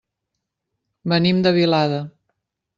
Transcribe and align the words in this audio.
Venim 1.15 1.45
de 1.49 1.53
Vilada. 1.61 2.03